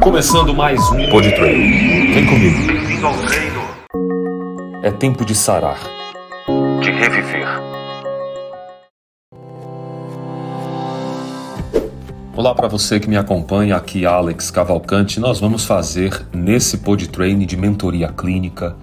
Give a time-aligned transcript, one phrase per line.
[0.00, 2.12] Começando mais um Pod Train.
[2.12, 2.66] Vem comigo.
[2.68, 3.60] Bem-vindo ao treino.
[4.80, 5.80] É tempo de sarar.
[6.80, 7.48] De reviver.
[12.36, 15.18] Olá para você que me acompanha, aqui Alex Cavalcante.
[15.18, 18.76] Nós vamos fazer nesse Pod Train de mentoria clínica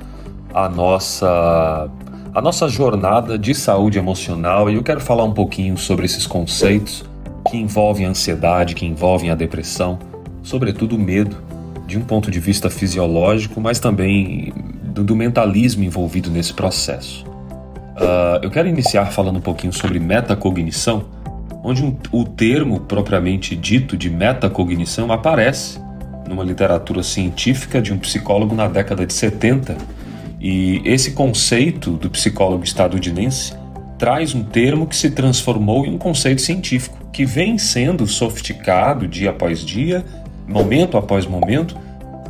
[0.54, 1.90] a nossa
[2.34, 7.06] a nossa jornada de saúde emocional e eu quero falar um pouquinho sobre esses conceitos
[7.50, 9.98] que envolvem a ansiedade, que envolvem a depressão,
[10.46, 11.36] sobretudo o medo,
[11.86, 14.54] de um ponto de vista fisiológico, mas também
[14.84, 17.26] do, do mentalismo envolvido nesse processo.
[17.26, 21.06] Uh, eu quero iniciar falando um pouquinho sobre metacognição,
[21.64, 25.80] onde um, o termo propriamente dito de metacognição aparece
[26.28, 29.76] numa literatura científica de um psicólogo na década de 70.
[30.40, 33.54] E esse conceito do psicólogo estadunidense
[33.98, 39.30] traz um termo que se transformou em um conceito científico, que vem sendo sofisticado dia
[39.30, 40.04] após dia,
[40.48, 41.78] momento após momento,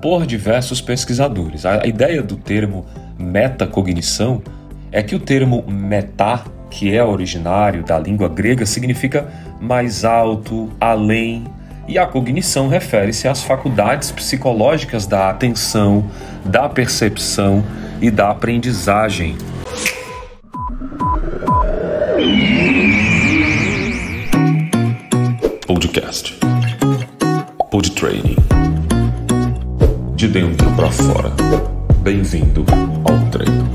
[0.01, 1.65] por diversos pesquisadores.
[1.65, 2.85] A ideia do termo
[3.17, 4.41] metacognição
[4.91, 9.27] é que o termo meta, que é originário da língua grega, significa
[9.59, 11.45] mais alto, além,
[11.87, 16.05] e a cognição refere-se às faculdades psicológicas da atenção,
[16.43, 17.63] da percepção
[18.01, 19.37] e da aprendizagem.
[25.67, 26.34] Podcast.
[27.75, 28.37] Pod Training.
[30.15, 31.29] De dentro para fora.
[31.99, 32.63] Bem-vindo
[33.03, 33.69] ao treino.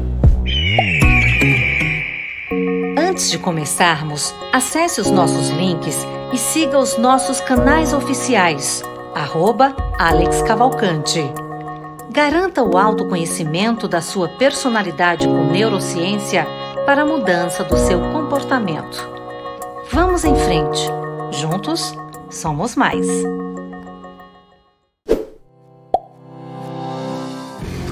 [2.96, 5.98] Antes de começarmos, acesse os nossos links
[6.32, 8.82] e siga os nossos canais oficiais.
[9.14, 11.22] Arroba Alex Cavalcante.
[12.10, 16.46] Garanta o autoconhecimento da sua personalidade com neurociência
[16.86, 19.06] para a mudança do seu comportamento.
[19.92, 20.88] Vamos em frente.
[21.32, 21.94] Juntos,
[22.30, 23.06] somos mais.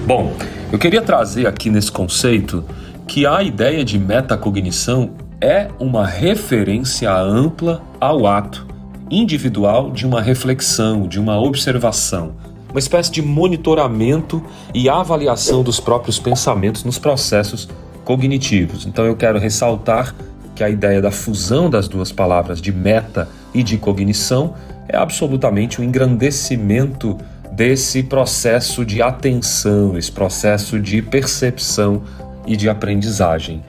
[0.08, 0.32] Bom,
[0.72, 2.64] eu queria trazer aqui nesse conceito
[3.06, 8.66] que a ideia de metacognição é uma referência ampla ao ato
[9.10, 12.32] individual de uma reflexão, de uma observação,
[12.70, 14.42] uma espécie de monitoramento
[14.72, 17.68] e avaliação dos próprios pensamentos nos processos
[18.02, 18.86] cognitivos.
[18.86, 20.14] Então eu quero ressaltar
[20.56, 24.54] que a ideia da fusão das duas palavras de meta e de cognição
[24.88, 27.18] é absolutamente um engrandecimento
[27.58, 32.04] desse processo de atenção, esse processo de percepção
[32.46, 33.64] e de aprendizagem.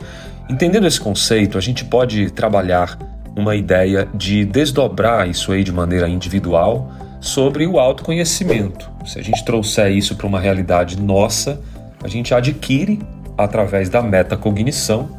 [0.47, 3.00] Entendendo esse conceito, a gente pode trabalhar
[3.35, 8.91] uma ideia de desdobrar isso aí de maneira individual sobre o autoconhecimento.
[9.07, 11.59] Se a gente trouxer isso para uma realidade nossa,
[12.03, 13.00] a gente adquire
[13.35, 15.09] através da metacognição,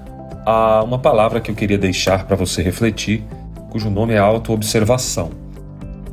[0.47, 3.25] há uma palavra que eu queria deixar para você refletir,
[3.69, 5.40] cujo nome é autoobservação.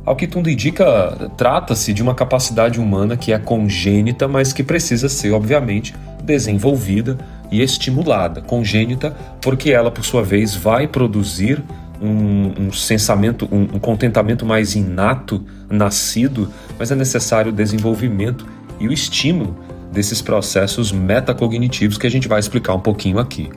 [0.08, 5.06] Ao que tudo indica, trata-se de uma capacidade humana que é congênita, mas que precisa
[5.06, 7.18] ser, obviamente, desenvolvida
[7.50, 8.40] e estimulada.
[8.40, 11.62] Congênita, porque ela, por sua vez, vai produzir
[12.00, 18.46] um, um sensamento, um, um contentamento mais inato, nascido, mas é necessário o desenvolvimento
[18.80, 19.58] e o estímulo
[19.92, 23.50] desses processos metacognitivos que a gente vai explicar um pouquinho aqui.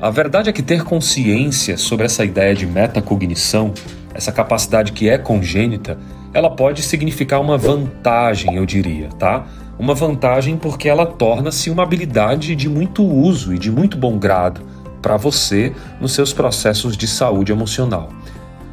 [0.00, 3.74] A verdade é que ter consciência sobre essa ideia de metacognição,
[4.14, 5.98] essa capacidade que é congênita,
[6.32, 9.44] ela pode significar uma vantagem, eu diria, tá?
[9.78, 14.62] Uma vantagem porque ela torna-se uma habilidade de muito uso e de muito bom grado
[15.02, 18.08] para você nos seus processos de saúde emocional.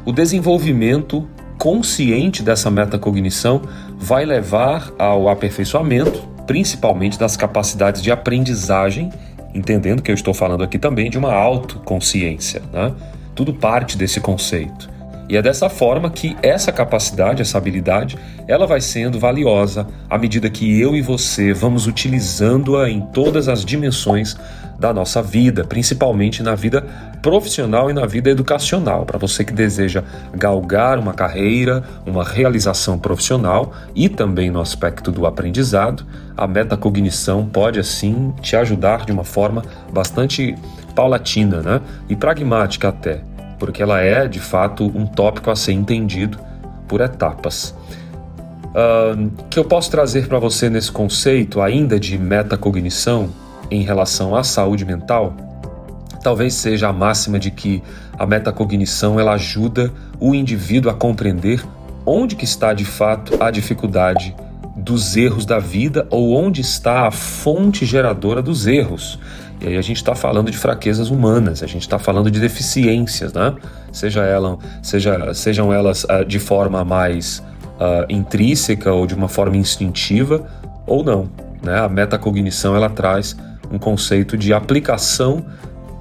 [0.04, 3.62] O desenvolvimento consciente dessa metacognição
[3.98, 9.10] vai levar ao aperfeiçoamento principalmente das capacidades de aprendizagem,
[9.54, 12.62] entendendo que eu estou falando aqui também de uma autoconsciência.
[12.72, 12.92] Né?
[13.34, 14.90] Tudo parte desse conceito.
[15.28, 20.50] E é dessa forma que essa capacidade, essa habilidade, ela vai sendo valiosa à medida
[20.50, 24.36] que eu e você vamos utilizando-a em todas as dimensões
[24.78, 26.84] da nossa vida, principalmente na vida
[27.22, 29.06] profissional e na vida educacional.
[29.06, 30.02] Para você que deseja
[30.34, 36.04] galgar uma carreira, uma realização profissional e também no aspecto do aprendizado,
[36.36, 40.56] a metacognição pode assim te ajudar de uma forma bastante
[40.96, 41.80] paulatina né?
[42.08, 43.22] e pragmática até,
[43.62, 46.36] porque ela é de fato um tópico a ser entendido
[46.88, 47.72] por etapas.
[48.64, 53.30] Uh, que eu posso trazer para você nesse conceito ainda de metacognição
[53.70, 55.36] em relação à saúde mental,
[56.24, 57.80] talvez seja a máxima de que
[58.18, 61.64] a metacognição ela ajuda o indivíduo a compreender
[62.04, 64.34] onde que está de fato a dificuldade
[64.76, 69.20] dos erros da vida ou onde está a fonte geradora dos erros.
[69.62, 73.32] E aí a gente está falando de fraquezas humanas, a gente está falando de deficiências,
[73.32, 73.54] né?
[73.92, 77.38] Seja ela, seja, sejam elas uh, de forma mais
[77.78, 80.44] uh, intrínseca ou de uma forma instintiva
[80.84, 81.30] ou não.
[81.62, 81.78] Né?
[81.78, 83.36] A metacognição ela traz
[83.70, 85.44] um conceito de aplicação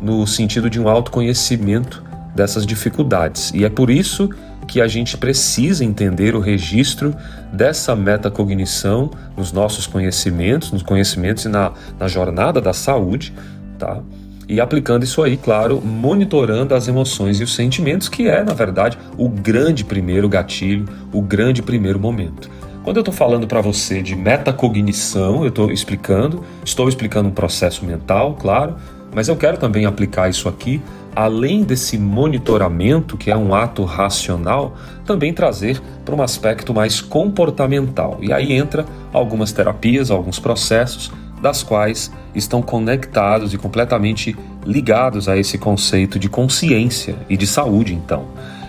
[0.01, 2.03] no sentido de um autoconhecimento
[2.35, 3.51] dessas dificuldades.
[3.53, 7.15] E é por isso que a gente precisa entender o registro
[7.51, 13.33] dessa metacognição nos nossos conhecimentos, nos conhecimentos e na, na jornada da saúde,
[13.77, 13.99] tá?
[14.47, 18.97] E aplicando isso aí, claro, monitorando as emoções e os sentimentos, que é, na verdade,
[19.17, 22.49] o grande primeiro gatilho, o grande primeiro momento.
[22.83, 27.85] Quando eu estou falando para você de metacognição, eu estou explicando, estou explicando um processo
[27.85, 28.75] mental, claro,
[29.13, 30.81] mas eu quero também aplicar isso aqui,
[31.15, 34.75] além desse monitoramento, que é um ato racional,
[35.05, 38.17] também trazer para um aspecto mais comportamental.
[38.21, 41.11] E aí entra algumas terapias, alguns processos,
[41.41, 44.35] das quais estão conectados e completamente
[44.65, 48.25] ligados a esse conceito de consciência e de saúde, então.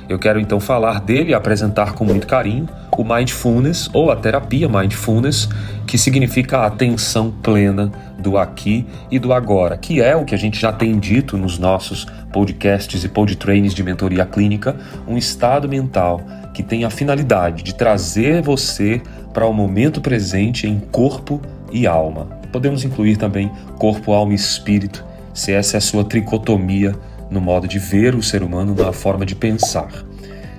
[0.09, 4.69] Eu quero então falar dele e apresentar com muito carinho o Mindfulness ou a terapia
[4.69, 5.49] Mindfulness,
[5.87, 10.39] que significa a atenção plena do aqui e do agora, que é o que a
[10.39, 14.77] gente já tem dito nos nossos podcasts e podtrains de mentoria clínica,
[15.09, 16.21] um estado mental
[16.55, 19.01] que tem a finalidade de trazer você
[19.33, 21.41] para o momento presente em corpo
[21.73, 22.27] e alma.
[22.53, 26.95] Podemos incluir também corpo, alma e espírito, se essa é a sua tricotomia
[27.31, 30.12] no modo de ver o ser humano, na forma de pensar.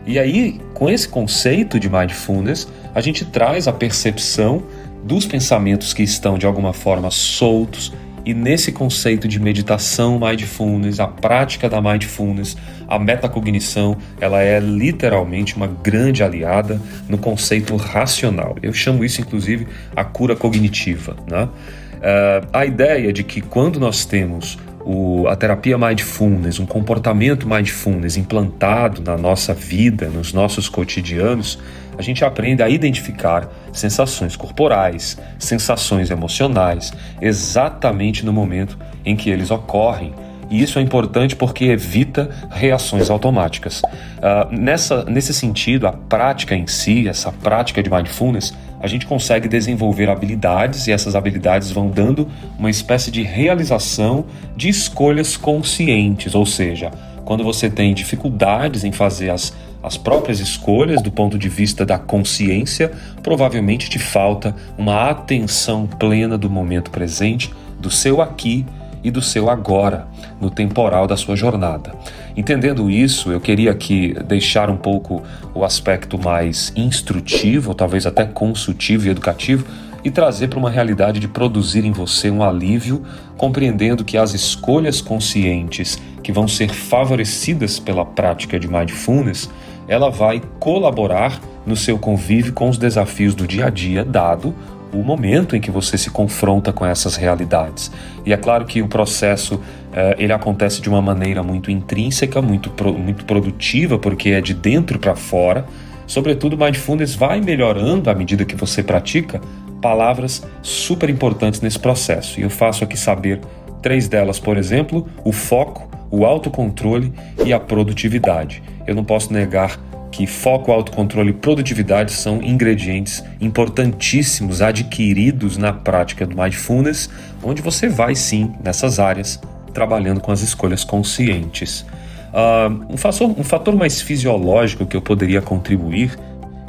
[0.05, 4.63] E aí, com esse conceito de mindfulness, a gente traz a percepção
[5.03, 7.93] dos pensamentos que estão de alguma forma soltos,
[8.25, 12.55] e nesse conceito de meditação mindfulness, a prática da mindfulness,
[12.87, 18.55] a metacognição, ela é literalmente uma grande aliada no conceito racional.
[18.63, 21.17] Eu chamo isso, inclusive, a cura cognitiva.
[21.29, 21.43] Né?
[21.43, 28.17] Uh, a ideia de que quando nós temos o, a terapia mindfulness, um comportamento mindfulness
[28.17, 31.59] implantado na nossa vida, nos nossos cotidianos,
[31.97, 36.91] a gente aprende a identificar sensações corporais, sensações emocionais,
[37.21, 40.13] exatamente no momento em que eles ocorrem.
[40.49, 43.81] E isso é importante porque evita reações automáticas.
[43.81, 48.53] Uh, nessa, nesse sentido, a prática em si, essa prática de mindfulness,
[48.83, 52.27] a gente consegue desenvolver habilidades e essas habilidades vão dando
[52.59, 54.25] uma espécie de realização
[54.57, 56.91] de escolhas conscientes, ou seja,
[57.23, 61.97] quando você tem dificuldades em fazer as, as próprias escolhas do ponto de vista da
[61.97, 62.91] consciência,
[63.23, 68.65] provavelmente te falta uma atenção plena do momento presente, do seu aqui
[69.03, 70.07] e do seu agora,
[70.39, 71.93] no temporal da sua jornada.
[72.35, 75.21] Entendendo isso, eu queria aqui deixar um pouco
[75.53, 79.65] o aspecto mais instrutivo, ou talvez até consultivo e educativo,
[80.03, 83.03] e trazer para uma realidade de produzir em você um alívio,
[83.37, 89.49] compreendendo que as escolhas conscientes que vão ser favorecidas pela prática de mindfulness,
[89.87, 94.53] ela vai colaborar no seu convívio com os desafios do dia a dia, dado
[94.93, 97.91] o momento em que você se confronta com essas realidades.
[98.25, 99.59] E é claro que o processo
[99.91, 104.53] eh, ele acontece de uma maneira muito intrínseca, muito, pro, muito produtiva, porque é de
[104.53, 105.65] dentro para fora.
[106.05, 109.41] Sobretudo, Mindfulness vai melhorando à medida que você pratica
[109.81, 112.39] palavras super importantes nesse processo.
[112.39, 113.41] E eu faço aqui saber
[113.81, 117.11] três delas, por exemplo, o foco, o autocontrole
[117.45, 118.63] e a produtividade.
[118.87, 119.77] Eu não posso negar
[120.13, 127.09] que foco, autocontrole e produtividade são ingredientes importantíssimos adquiridos na prática do mindfulness,
[127.43, 129.41] onde você vai sim nessas áreas
[129.73, 131.83] trabalhando com as escolhas conscientes.
[132.31, 136.15] Uh, um, fator, um fator mais fisiológico que eu poderia contribuir,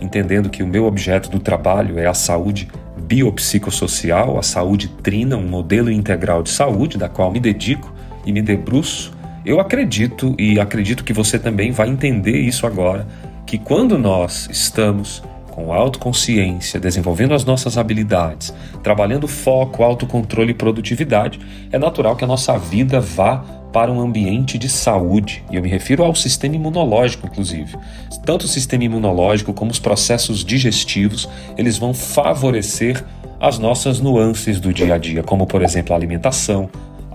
[0.00, 5.46] entendendo que o meu objeto do trabalho é a saúde biopsicossocial, a saúde trina, um
[5.46, 7.92] modelo integral de saúde, da qual me dedico
[8.24, 9.12] e me debruço,
[9.44, 13.06] eu acredito e acredito que você também vai entender isso agora
[13.46, 21.38] que quando nós estamos com autoconsciência, desenvolvendo as nossas habilidades, trabalhando foco, autocontrole e produtividade,
[21.70, 25.44] é natural que a nossa vida vá para um ambiente de saúde.
[25.50, 27.76] E eu me refiro ao sistema imunológico, inclusive.
[28.24, 33.04] Tanto o sistema imunológico como os processos digestivos, eles vão favorecer
[33.40, 36.68] as nossas nuances do dia a dia, como por exemplo a alimentação,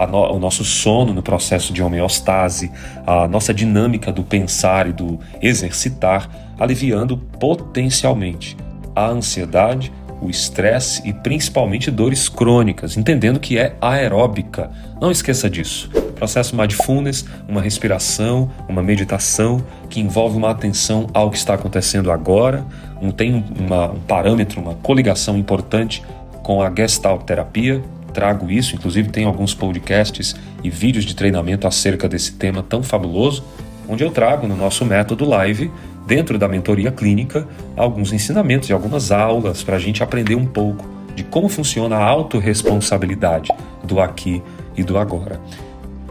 [0.07, 2.71] no, o nosso sono no processo de homeostase,
[3.05, 6.29] a nossa dinâmica do pensar e do exercitar,
[6.59, 8.55] aliviando potencialmente
[8.95, 9.91] a ansiedade,
[10.21, 14.69] o estresse e principalmente dores crônicas, entendendo que é aeróbica.
[14.99, 15.89] Não esqueça disso.
[16.15, 22.65] Processo mindfulness, uma respiração, uma meditação que envolve uma atenção ao que está acontecendo agora,
[23.01, 26.03] um, tem uma, um parâmetro, uma coligação importante
[26.43, 32.07] com a Gestalt terapia, trago isso, inclusive tem alguns podcasts e vídeos de treinamento acerca
[32.07, 33.43] desse tema tão fabuloso,
[33.87, 35.71] onde eu trago no nosso método live
[36.05, 37.47] dentro da mentoria clínica,
[37.77, 42.03] alguns ensinamentos e algumas aulas para a gente aprender um pouco de como funciona a
[42.03, 43.49] autorresponsabilidade
[43.83, 44.41] do aqui
[44.75, 45.39] e do agora.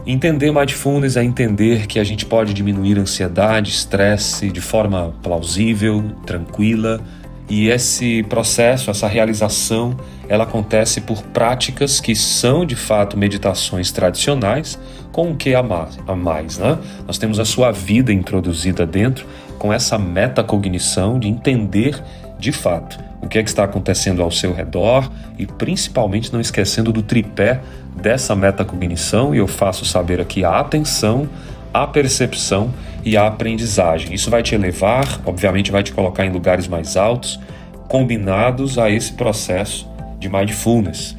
[0.05, 7.01] Entender mindfulness é entender que a gente pode diminuir ansiedade, estresse de forma plausível, tranquila,
[7.49, 14.77] e esse processo, essa realização, ela acontece por práticas que são de fato meditações tradicionais,
[15.11, 16.77] com o que a mais, né?
[17.07, 19.25] Nós temos a sua vida introduzida dentro
[19.57, 22.01] com essa metacognição de entender
[22.37, 26.93] de fato o que é que está acontecendo ao seu redor e principalmente não esquecendo
[26.93, 27.59] do tripé
[28.01, 31.27] dessa metacognição, e eu faço saber aqui a atenção,
[31.73, 32.73] a percepção
[33.03, 34.13] e a aprendizagem.
[34.13, 37.39] Isso vai te elevar, obviamente vai te colocar em lugares mais altos,
[37.87, 41.15] combinados a esse processo de mindfulness.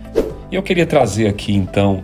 [0.51, 2.03] E eu queria trazer aqui então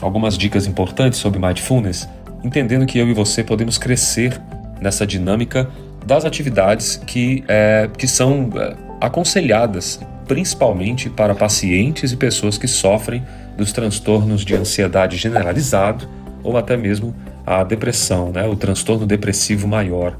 [0.00, 2.08] algumas dicas importantes sobre mindfulness,
[2.44, 4.40] entendendo que eu e você podemos crescer
[4.80, 5.70] nessa dinâmica
[6.04, 13.22] das atividades que, é, que são é, aconselhadas principalmente para pacientes e pessoas que sofrem
[13.56, 16.08] dos transtornos de ansiedade generalizado
[16.42, 17.14] ou até mesmo
[17.46, 20.18] a depressão, né, o transtorno depressivo maior.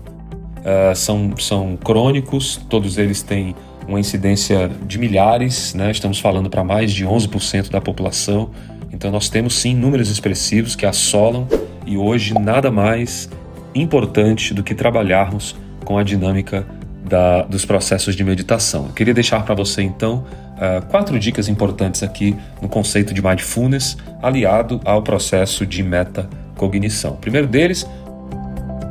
[0.58, 3.54] Uh, são, são crônicos, todos eles têm
[3.86, 8.50] uma incidência de milhares, né, estamos falando para mais de 11% da população.
[8.92, 11.48] Então, nós temos sim números expressivos que assolam
[11.86, 13.28] e hoje nada mais
[13.74, 16.66] importante do que trabalharmos com a dinâmica
[17.04, 18.86] da, dos processos de meditação.
[18.86, 20.24] Eu queria deixar para você então
[20.56, 25.82] uh, quatro dicas importantes aqui no conceito de mindfulness aliado ao processo de
[26.62, 27.12] metacognição.
[27.12, 27.88] O primeiro deles,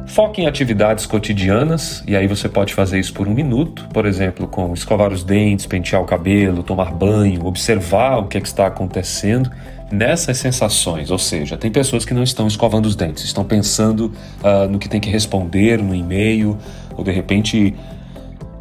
[0.08, 4.48] foque em atividades cotidianas e aí você pode fazer isso por um minuto, por exemplo,
[4.48, 8.68] com escovar os dentes, pentear o cabelo, tomar banho, observar o que, é que está
[8.68, 9.50] acontecendo
[9.90, 14.06] nessas sensações, ou seja, tem pessoas que não estão escovando os dentes, estão pensando
[14.42, 16.58] uh, no que tem que responder no e-mail,
[16.96, 17.76] ou de repente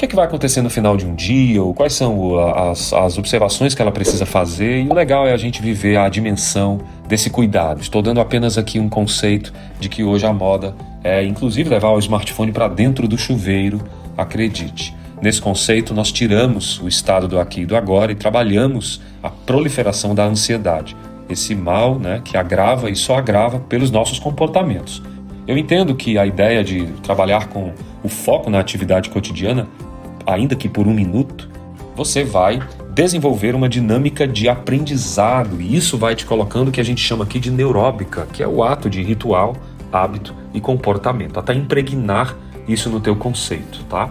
[0.01, 3.19] que, é que vai acontecer no final de um dia, ou quais são as, as
[3.19, 4.83] observações que ela precisa fazer.
[4.85, 7.83] E o legal é a gente viver a dimensão desse cuidado.
[7.83, 11.99] Estou dando apenas aqui um conceito de que hoje a moda é, inclusive, levar o
[11.99, 13.83] smartphone para dentro do chuveiro,
[14.17, 14.95] acredite.
[15.21, 20.15] Nesse conceito, nós tiramos o estado do aqui e do agora e trabalhamos a proliferação
[20.15, 20.97] da ansiedade
[21.29, 25.01] esse mal né, que agrava e só agrava pelos nossos comportamentos.
[25.47, 29.69] Eu entendo que a ideia de trabalhar com o foco na atividade cotidiana,
[30.31, 31.49] ainda que por um minuto,
[31.95, 32.63] você vai
[32.95, 37.25] desenvolver uma dinâmica de aprendizado e isso vai te colocando o que a gente chama
[37.25, 39.57] aqui de neuróbica, que é o ato de ritual,
[39.93, 44.11] hábito e comportamento, até impregnar isso no teu conceito, tá?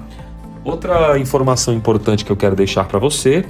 [0.64, 3.46] Outra informação importante que eu quero deixar para você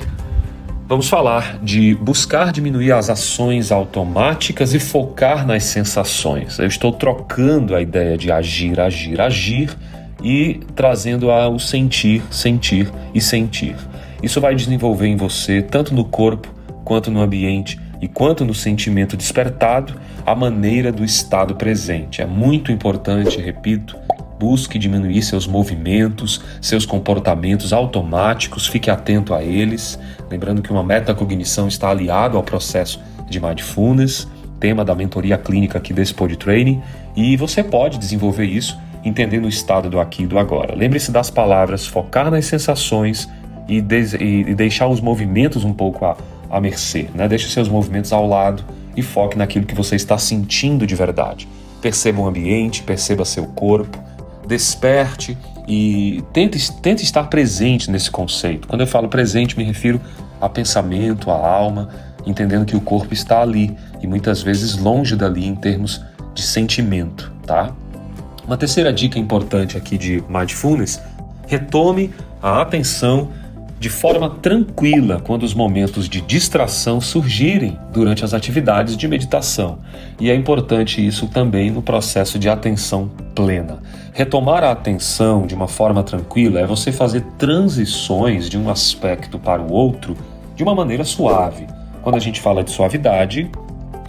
[0.90, 6.58] Vamos falar de buscar diminuir as ações automáticas e focar nas sensações.
[6.58, 9.78] Eu estou trocando a ideia de agir, agir, agir
[10.24, 13.76] e trazendo o sentir, sentir e sentir.
[14.22, 19.18] Isso vai desenvolver em você, tanto no corpo quanto no ambiente e quanto no sentimento
[19.18, 19.94] despertado,
[20.26, 22.22] a maneira do estado presente.
[22.22, 23.98] É muito importante, repito,
[24.40, 30.00] busque diminuir seus movimentos, seus comportamentos automáticos, fique atento a eles.
[30.30, 34.28] Lembrando que uma metacognição está aliado ao processo de mindfulness,
[34.60, 36.82] tema da mentoria clínica aqui desse Pod Training,
[37.16, 40.76] e você pode desenvolver isso entendendo o estado do aqui e do agora.
[40.76, 43.30] Lembre-se das palavras, focar nas sensações
[43.68, 46.18] e, e deixar os movimentos um pouco à,
[46.50, 47.08] à mercê.
[47.14, 47.28] Né?
[47.28, 48.64] Deixe seus movimentos ao lado
[48.96, 51.48] e foque naquilo que você está sentindo de verdade.
[51.82, 53.98] Perceba o ambiente, perceba seu corpo,
[54.48, 55.38] desperte
[55.68, 58.68] e tente, tente estar presente nesse conceito.
[58.68, 60.02] Quando eu falo presente, me refiro
[60.42, 61.90] a pensamento, a alma,
[62.26, 66.02] entendendo que o corpo está ali e muitas vezes longe dali em termos
[66.34, 67.72] de sentimento, tá?
[68.50, 71.00] Uma terceira dica importante aqui de mindfulness:
[71.46, 72.10] retome
[72.42, 73.30] a atenção
[73.80, 79.78] de forma tranquila quando os momentos de distração surgirem durante as atividades de meditação.
[80.20, 83.84] E é importante isso também no processo de atenção plena.
[84.14, 89.62] Retomar a atenção de uma forma tranquila é você fazer transições de um aspecto para
[89.62, 90.18] o outro
[90.56, 91.68] de uma maneira suave.
[92.02, 93.48] Quando a gente fala de suavidade,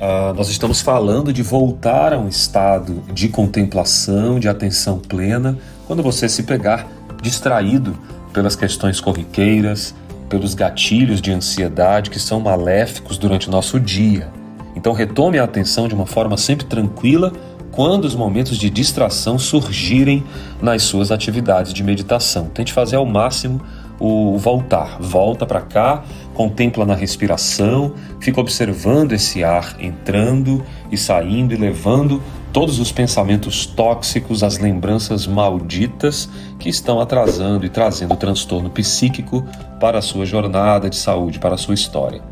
[0.00, 6.02] Uh, nós estamos falando de voltar a um estado de contemplação, de atenção plena, quando
[6.02, 6.86] você se pegar
[7.20, 7.94] distraído
[8.32, 9.94] pelas questões corriqueiras,
[10.26, 14.30] pelos gatilhos de ansiedade que são maléficos durante o nosso dia.
[14.74, 17.30] Então retome a atenção de uma forma sempre tranquila
[17.70, 20.24] quando os momentos de distração surgirem
[20.62, 22.46] nas suas atividades de meditação.
[22.46, 23.60] Tente fazer ao máximo
[24.00, 24.96] o voltar.
[24.98, 26.02] Volta para cá,
[26.34, 32.22] contempla na respiração, fica observando esse ar entrando e saindo e levando
[32.52, 39.44] todos os pensamentos tóxicos, as lembranças malditas que estão atrasando e trazendo transtorno psíquico
[39.78, 42.22] para a sua jornada de saúde, para a sua história.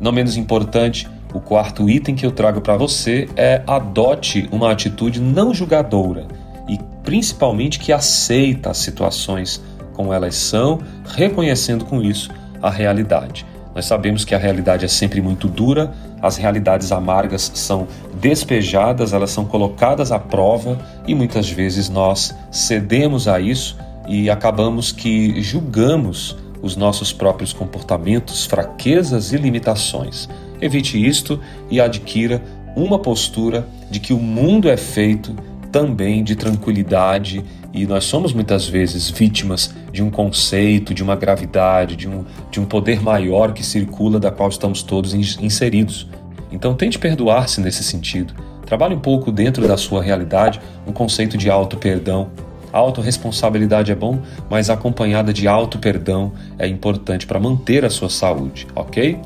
[0.00, 5.20] Não menos importante, o quarto item que eu trago para você é adote uma atitude
[5.20, 6.26] não julgadora
[6.68, 12.30] e principalmente que aceita as situações como elas são, reconhecendo com isso
[12.62, 13.46] a realidade.
[13.74, 17.86] Nós sabemos que a realidade é sempre muito dura, as realidades amargas são
[18.20, 24.92] despejadas, elas são colocadas à prova e muitas vezes nós cedemos a isso e acabamos
[24.92, 30.28] que julgamos os nossos próprios comportamentos, fraquezas e limitações.
[30.60, 31.40] Evite isto
[31.70, 32.42] e adquira
[32.76, 35.34] uma postura de que o mundo é feito
[35.72, 41.96] também de tranquilidade e nós somos muitas vezes vítimas de um conceito, de uma gravidade,
[41.96, 46.08] de um, de um poder maior que circula da qual estamos todos inseridos.
[46.50, 48.34] Então tente perdoar-se nesse sentido.
[48.66, 52.30] Trabalhe um pouco dentro da sua realidade um conceito de auto-perdão.
[52.72, 58.68] A autorresponsabilidade é bom, mas acompanhada de auto-perdão é importante para manter a sua saúde,
[58.76, 59.18] ok?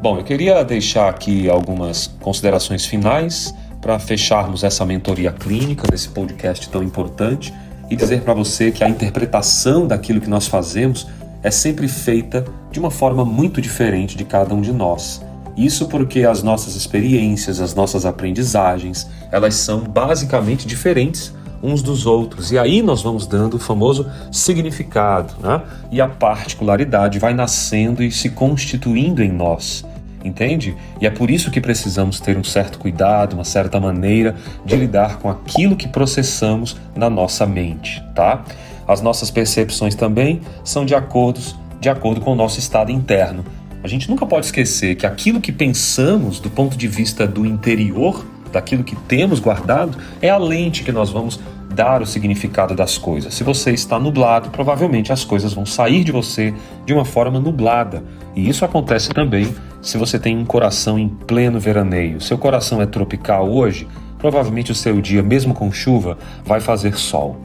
[0.00, 6.68] Bom, eu queria deixar aqui algumas considerações finais para fecharmos essa mentoria clínica desse podcast
[6.68, 7.52] tão importante
[7.90, 11.06] e dizer para você que a interpretação daquilo que nós fazemos
[11.42, 15.24] é sempre feita de uma forma muito diferente de cada um de nós.
[15.56, 22.52] Isso porque as nossas experiências, as nossas aprendizagens, elas são basicamente diferentes uns dos outros.
[22.52, 25.62] E aí nós vamos dando o famoso significado, né?
[25.90, 29.84] E a particularidade vai nascendo e se constituindo em nós
[30.24, 30.76] entende?
[31.00, 34.34] E é por isso que precisamos ter um certo cuidado, uma certa maneira
[34.64, 38.44] de lidar com aquilo que processamos na nossa mente, tá?
[38.86, 41.40] As nossas percepções também são de acordo,
[41.80, 43.44] de acordo com o nosso estado interno.
[43.82, 48.24] A gente nunca pode esquecer que aquilo que pensamos do ponto de vista do interior,
[48.50, 51.38] daquilo que temos guardado, é a lente que nós vamos
[51.74, 53.34] dar o significado das coisas.
[53.34, 58.02] Se você está nublado, provavelmente as coisas vão sair de você de uma forma nublada.
[58.34, 62.20] E isso acontece também se você tem um coração em pleno veraneio.
[62.20, 63.86] Seu coração é tropical hoje,
[64.18, 67.36] provavelmente o seu dia, mesmo com chuva, vai fazer sol.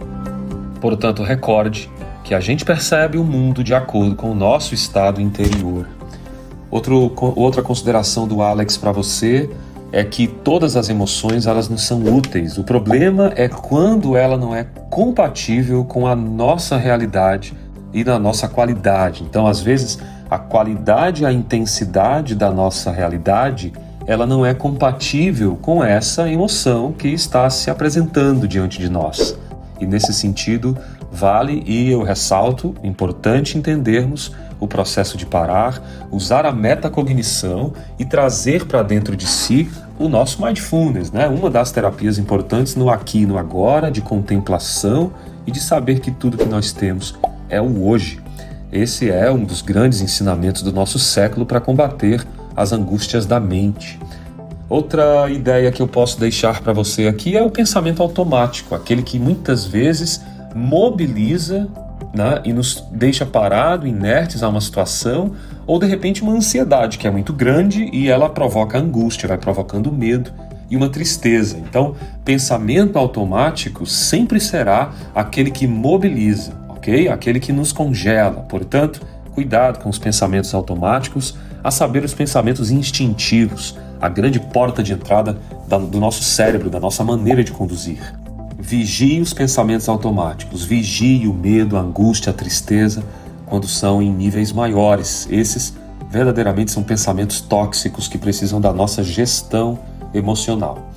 [0.82, 1.90] Portanto, recorde
[2.24, 5.88] que a gente percebe o mundo de acordo com o nosso estado interior.
[6.72, 9.50] Outro, outra consideração do Alex para você
[9.94, 12.58] é que todas as emoções elas não são úteis.
[12.58, 17.54] O problema é quando ela não é compatível com a nossa realidade
[17.94, 19.24] e na nossa qualidade.
[19.24, 20.00] Então, às vezes,
[20.32, 23.72] a qualidade a intensidade da nossa realidade
[24.08, 29.38] ela não é compatível com essa emoção que está se apresentando diante de nós.
[29.80, 30.78] E nesse sentido,
[31.12, 38.66] vale e eu ressalto, importante entendermos o processo de parar, usar a metacognição e trazer
[38.66, 41.28] para dentro de si o nosso mindfulness, né?
[41.28, 45.12] Uma das terapias importantes no aqui e no agora, de contemplação
[45.46, 47.14] e de saber que tudo que nós temos
[47.50, 48.22] é o hoje.
[48.72, 54.00] Esse é um dos grandes ensinamentos do nosso século para combater as angústias da mente.
[54.70, 59.20] Outra ideia que eu posso deixar para você aqui é o pensamento automático, aquele que
[59.20, 60.22] muitas vezes
[60.56, 61.68] mobiliza
[62.14, 65.32] né, e nos deixa parado, inertes a uma situação,
[65.66, 69.92] ou de repente uma ansiedade que é muito grande e ela provoca angústia, vai provocando
[69.92, 70.32] medo
[70.70, 71.58] e uma tristeza.
[71.58, 77.08] Então, pensamento automático sempre será aquele que mobiliza, ok?
[77.08, 78.42] Aquele que nos congela.
[78.42, 79.02] Portanto,
[79.34, 85.38] cuidado com os pensamentos automáticos, a saber, os pensamentos instintivos, a grande porta de entrada
[85.68, 88.23] do nosso cérebro, da nossa maneira de conduzir.
[88.66, 93.04] Vigie os pensamentos automáticos, vigie o medo, a angústia, a tristeza,
[93.46, 95.28] quando são em níveis maiores.
[95.30, 95.74] Esses
[96.10, 99.78] verdadeiramente são pensamentos tóxicos que precisam da nossa gestão
[100.14, 100.90] emocional.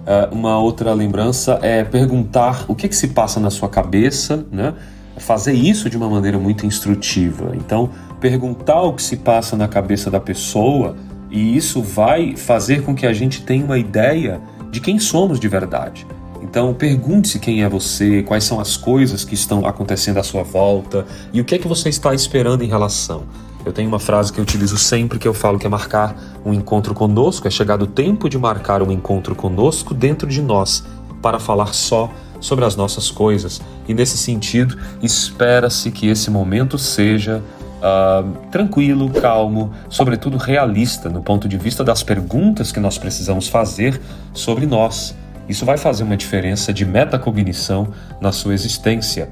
[0.00, 4.74] Uh, uma outra lembrança é perguntar o que, que se passa na sua cabeça, né?
[5.16, 7.52] fazer isso de uma maneira muito instrutiva.
[7.54, 7.88] Então,
[8.20, 10.96] perguntar o que se passa na cabeça da pessoa
[11.30, 14.40] e isso vai fazer com que a gente tenha uma ideia
[14.72, 16.04] de quem somos de verdade.
[16.52, 21.06] Então pergunte-se quem é você, quais são as coisas que estão acontecendo à sua volta
[21.32, 23.22] e o que é que você está esperando em relação.
[23.64, 26.52] Eu tenho uma frase que eu utilizo sempre que eu falo que é marcar um
[26.52, 30.84] encontro conosco, é chegado o tempo de marcar um encontro conosco dentro de nós,
[31.22, 33.62] para falar só sobre as nossas coisas.
[33.88, 37.42] E nesse sentido, espera-se que esse momento seja
[37.78, 43.98] uh, tranquilo, calmo, sobretudo realista no ponto de vista das perguntas que nós precisamos fazer
[44.34, 45.14] sobre nós.
[45.48, 47.88] Isso vai fazer uma diferença de metacognição
[48.20, 49.28] na sua existência.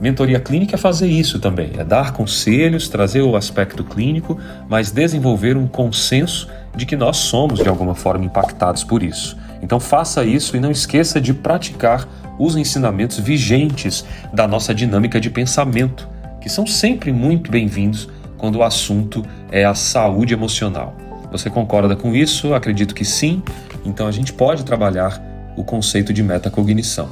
[0.00, 4.38] Mentoria clínica é fazer isso também, é dar conselhos, trazer o aspecto clínico,
[4.68, 9.38] mas desenvolver um consenso de que nós somos de alguma forma impactados por isso.
[9.62, 12.06] Então faça isso e não esqueça de praticar
[12.38, 16.06] os ensinamentos vigentes da nossa dinâmica de pensamento,
[16.42, 20.94] que são sempre muito bem-vindos quando o assunto é a saúde emocional.
[21.32, 22.52] Você concorda com isso?
[22.52, 23.42] Acredito que sim.
[23.84, 25.20] Então a gente pode trabalhar
[25.56, 27.08] o conceito de metacognição.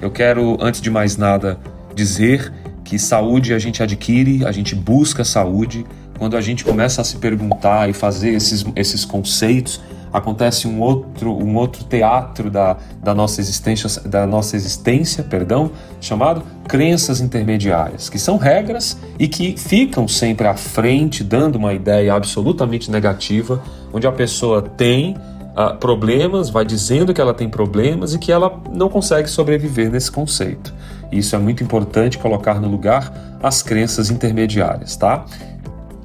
[0.00, 1.58] Eu quero, antes de mais nada,
[1.94, 2.52] dizer
[2.84, 5.86] que saúde a gente adquire, a gente busca saúde
[6.18, 9.80] quando a gente começa a se perguntar e fazer esses, esses conceitos
[10.14, 16.40] acontece um outro, um outro teatro da, da, nossa existência, da nossa existência, perdão, chamado
[16.68, 22.92] crenças intermediárias, que são regras e que ficam sempre à frente, dando uma ideia absolutamente
[22.92, 23.60] negativa,
[23.92, 25.16] onde a pessoa tem
[25.56, 30.10] uh, problemas, vai dizendo que ela tem problemas e que ela não consegue sobreviver nesse
[30.10, 30.74] conceito.
[31.10, 33.12] Isso é muito importante colocar no lugar
[33.42, 35.24] as crenças intermediárias, tá?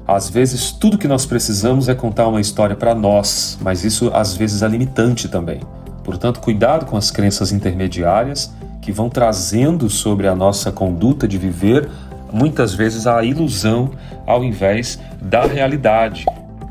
[0.06, 4.36] Às vezes, tudo que nós precisamos é contar uma história para nós, mas isso às
[4.36, 5.60] vezes é limitante também.
[6.02, 11.88] Portanto, cuidado com as crenças intermediárias que vão trazendo sobre a nossa conduta de viver
[12.32, 13.90] muitas vezes a ilusão
[14.26, 16.24] ao invés da realidade,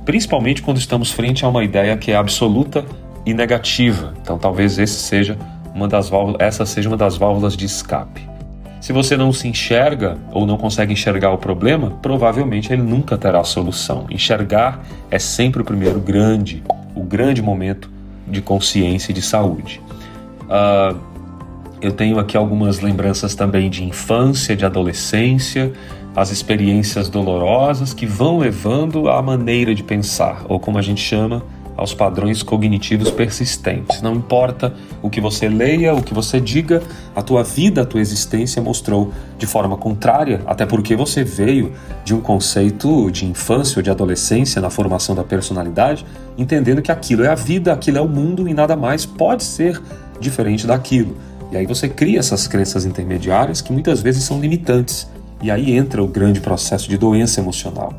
[0.10, 2.84] principalmente quando estamos frente a uma ideia que é absoluta
[3.28, 4.12] e negativa.
[4.20, 5.38] Então, talvez esse seja
[5.72, 8.28] uma das válvulas, essa seja uma das válvulas de escape.
[8.82, 13.44] Se você não se enxerga ou não consegue enxergar o problema, provavelmente ele nunca terá
[13.44, 14.08] solução.
[14.10, 16.64] Enxergar é sempre o primeiro grande,
[16.96, 17.88] o grande momento
[18.28, 19.80] de consciência e de saúde.
[20.46, 20.98] Uh,
[21.80, 25.72] eu tenho aqui algumas lembranças também de infância, de adolescência,
[26.16, 31.44] as experiências dolorosas que vão levando à maneira de pensar, ou como a gente chama,
[31.80, 34.02] aos padrões cognitivos persistentes.
[34.02, 36.84] Não importa o que você leia, o que você diga,
[37.16, 41.72] a tua vida, a tua existência mostrou de forma contrária, até porque você veio
[42.04, 46.06] de um conceito de infância ou de adolescência na formação da personalidade,
[46.38, 49.82] entendendo que aquilo é a vida, aquilo é o mundo e nada mais pode ser
[50.20, 51.16] diferente daquilo.
[51.50, 55.10] E aí você cria essas crenças intermediárias que muitas vezes são limitantes.
[55.42, 57.94] E aí entra o grande processo de doença emocional.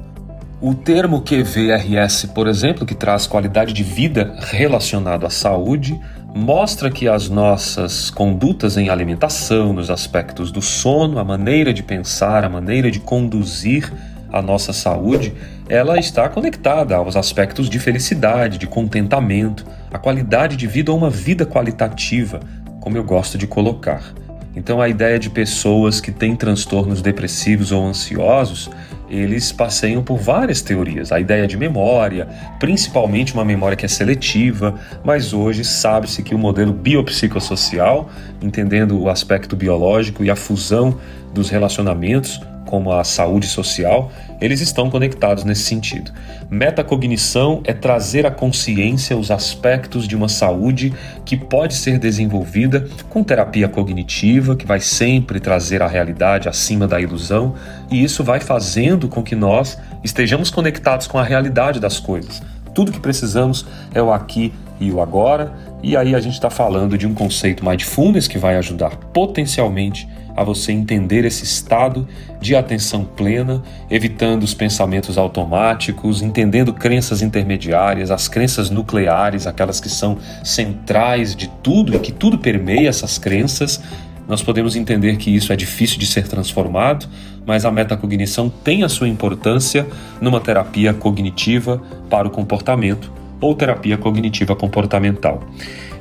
[0.60, 5.98] O termo QVRS, por exemplo, que traz qualidade de vida relacionado à saúde,
[6.34, 12.44] mostra que as nossas condutas em alimentação, nos aspectos do sono, a maneira de pensar,
[12.44, 13.90] a maneira de conduzir
[14.30, 15.32] a nossa saúde,
[15.66, 21.10] ela está conectada aos aspectos de felicidade, de contentamento, a qualidade de vida ou uma
[21.10, 22.38] vida qualitativa,
[22.80, 24.02] como eu gosto de colocar.
[24.54, 28.68] Então, a ideia de pessoas que têm transtornos depressivos ou ansiosos
[29.10, 31.10] eles passeiam por várias teorias.
[31.10, 32.28] A ideia de memória,
[32.60, 38.08] principalmente uma memória que é seletiva, mas hoje sabe-se que o modelo biopsicossocial,
[38.40, 40.96] entendendo o aspecto biológico e a fusão
[41.34, 46.12] dos relacionamentos, como a saúde social, eles estão conectados nesse sentido.
[46.48, 50.92] Metacognição é trazer à consciência os aspectos de uma saúde
[51.24, 57.00] que pode ser desenvolvida com terapia cognitiva, que vai sempre trazer a realidade acima da
[57.00, 57.54] ilusão,
[57.90, 62.42] e isso vai fazendo com que nós estejamos conectados com a realidade das coisas.
[62.74, 66.96] Tudo que precisamos é o aqui e o agora, e aí a gente está falando
[66.96, 70.08] de um conceito mindfulness que vai ajudar potencialmente
[70.40, 72.08] a você entender esse estado
[72.40, 79.90] de atenção plena, evitando os pensamentos automáticos, entendendo crenças intermediárias, as crenças nucleares, aquelas que
[79.90, 83.82] são centrais de tudo e que tudo permeia essas crenças.
[84.26, 87.06] Nós podemos entender que isso é difícil de ser transformado,
[87.44, 89.86] mas a metacognição tem a sua importância
[90.22, 95.42] numa terapia cognitiva para o comportamento ou terapia cognitiva comportamental.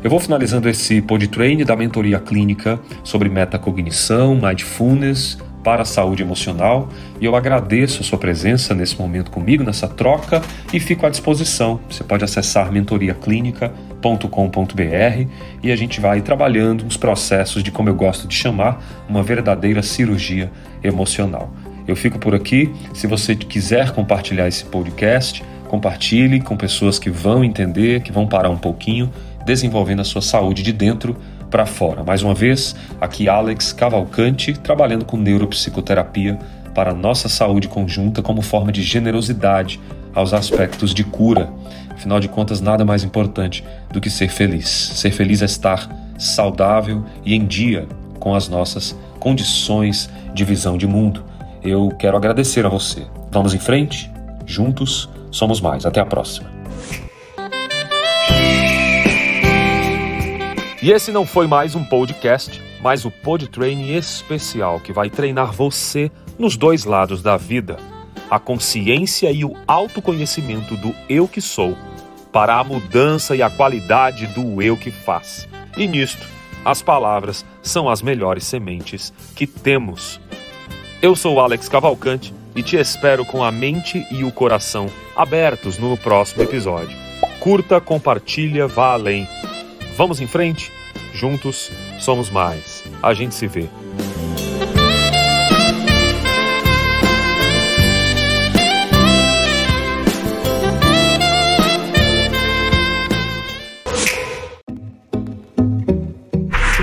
[0.02, 6.88] Eu vou finalizando esse podtrain da mentoria clínica sobre metacognição, mindfulness para a saúde emocional
[7.20, 10.42] e eu agradeço a sua presença nesse momento comigo, nessa troca
[10.74, 11.82] e fico à disposição.
[11.90, 15.28] Você pode acessar mentoriaclinica.com.br
[15.62, 19.84] e a gente vai trabalhando uns processos de como eu gosto de chamar, uma verdadeira
[19.84, 20.50] cirurgia
[20.82, 21.52] emocional.
[21.86, 22.74] Eu fico por aqui.
[22.94, 28.50] Se você quiser compartilhar esse podcast, compartilhe com pessoas que vão entender, que vão parar
[28.50, 29.12] um pouquinho
[29.50, 31.18] desenvolvendo a sua saúde de dentro
[31.50, 32.04] para fora.
[32.04, 36.38] Mais uma vez, aqui Alex Cavalcante, trabalhando com neuropsicoterapia
[36.76, 39.82] para a nossa saúde conjunta como forma de generosidade
[40.14, 41.52] aos aspectos de cura.
[41.90, 44.70] Afinal de contas, nada mais importante do que ser feliz.
[44.70, 47.88] Ser feliz é estar saudável e em dia
[48.20, 51.24] com as nossas condições de visão de mundo.
[51.64, 53.02] Eu quero agradecer a você.
[53.32, 54.12] Vamos em frente?
[54.46, 55.88] Juntos somos mais.
[55.88, 56.59] Até a próxima.
[60.82, 66.10] E esse não foi mais um podcast, mas o Podtraining especial que vai treinar você
[66.38, 67.76] nos dois lados da vida:
[68.30, 71.78] a consciência e o autoconhecimento do eu que sou,
[72.32, 75.50] para a mudança e a qualidade do eu que faz.
[75.76, 76.26] E nisto,
[76.64, 80.18] as palavras são as melhores sementes que temos.
[81.02, 85.98] Eu sou Alex Cavalcante e te espero com a mente e o coração abertos no
[85.98, 86.98] próximo episódio.
[87.42, 89.28] Curta, compartilha, vá além.
[90.00, 90.72] Vamos em frente?
[91.14, 92.86] Juntos somos mais.
[93.04, 93.68] A gente se vê.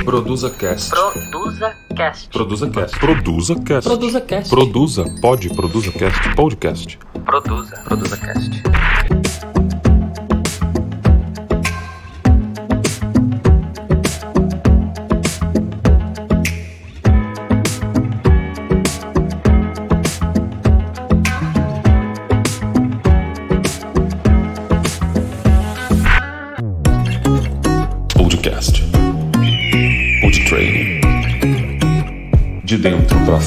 [0.05, 0.91] Produza Cast.
[0.91, 2.29] Produza Cast.
[2.29, 2.99] Produza Cast.
[3.01, 3.89] Produza Cast.
[3.89, 4.51] Produza Cast.
[4.51, 5.05] Produza.
[5.23, 5.49] Pode.
[5.55, 6.35] Produza Cast.
[6.35, 6.99] Podcast.
[7.25, 7.77] Produza.
[7.83, 8.86] Produza Cast.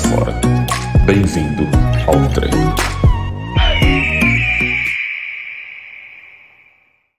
[0.10, 0.49] De